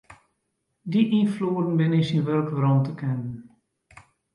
Dy 0.91 1.01
ynfloeden 1.19 1.77
binne 1.79 1.97
yn 1.99 2.05
syn 2.07 2.25
wurk 2.25 2.49
werom 2.53 2.79
te 2.85 2.91
kennen. 2.99 3.37